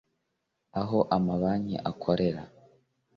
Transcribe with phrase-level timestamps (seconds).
[0.81, 2.43] aho amabanki akorera